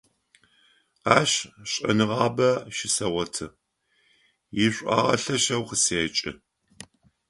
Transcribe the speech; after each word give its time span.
Ащ 1.17 1.31
шӀэныгъабэ 1.71 2.49
щысэгъоты, 2.75 3.47
ишӀуагъэ 4.65 5.15
лъэшэу 5.23 5.63
къысэкӀы. 5.67 6.31